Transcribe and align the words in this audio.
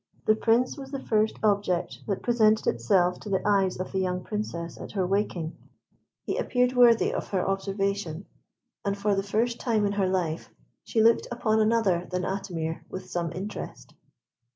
The 0.25 0.33
Prince 0.33 0.79
was 0.79 0.89
the 0.89 1.05
first 1.05 1.35
object 1.43 1.99
that 2.07 2.23
presented 2.23 2.65
itself 2.65 3.19
to 3.19 3.29
the 3.29 3.47
eyes 3.47 3.77
of 3.79 3.91
the 3.91 3.99
young 3.99 4.23
Princess 4.23 4.79
at 4.79 4.93
her 4.93 5.05
waking. 5.05 5.55
He 6.23 6.39
appeared 6.39 6.73
worthy 6.75 7.13
of 7.13 7.27
her 7.27 7.47
observation, 7.47 8.25
and 8.83 8.97
for 8.97 9.13
the 9.13 9.21
first 9.21 9.59
time 9.59 9.85
in 9.85 9.91
her 9.91 10.07
life 10.07 10.49
she 10.83 11.03
looked 11.03 11.27
upon 11.31 11.59
another 11.59 12.07
than 12.09 12.23
Atimir 12.23 12.81
with 12.89 13.11
some 13.11 13.31
interest. 13.31 13.93